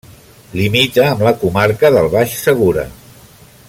Limita 0.59 1.03
amb 1.09 1.21
la 1.27 1.33
comarca 1.43 1.93
del 1.97 2.11
Baix 2.17 2.35
Segura. 2.47 2.91